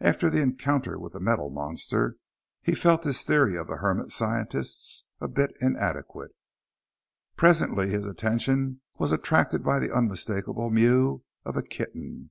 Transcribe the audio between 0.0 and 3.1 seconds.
After the encounter with the metal monster, he felt